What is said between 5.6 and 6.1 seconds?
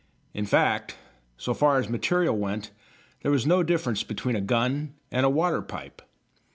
pipe.